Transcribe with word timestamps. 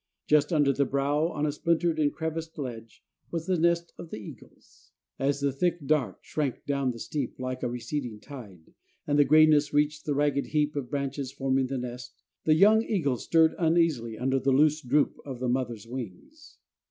Just 0.25 0.51
under 0.51 0.73
the 0.73 0.83
brow, 0.83 1.27
on 1.27 1.45
a 1.45 1.51
splintered 1.51 1.99
and 1.99 2.11
creviced 2.11 2.57
ledge, 2.57 3.03
was 3.29 3.45
the 3.45 3.55
nest 3.59 3.93
of 3.99 4.09
the 4.09 4.17
eagles. 4.17 4.93
As 5.19 5.41
the 5.41 5.51
thick 5.51 5.85
dark 5.85 6.17
shrank 6.23 6.65
down 6.65 6.89
the 6.89 6.97
steep 6.97 7.37
like 7.37 7.61
a 7.61 7.69
receding 7.69 8.19
tide, 8.19 8.73
and 9.05 9.19
the 9.19 9.25
grayness 9.25 9.75
reached 9.75 10.07
the 10.07 10.15
ragged 10.15 10.47
heap 10.47 10.75
of 10.75 10.89
branches 10.89 11.31
forming 11.31 11.67
the 11.67 11.77
nest, 11.77 12.15
the 12.45 12.55
young 12.55 12.81
eagles 12.81 13.25
stirred 13.25 13.53
uneasily 13.59 14.17
under 14.17 14.39
the 14.39 14.51
loose 14.51 14.81
droop 14.81 15.15
of 15.23 15.39
the 15.39 15.47
mother's 15.49 15.85
wings. 15.85 16.57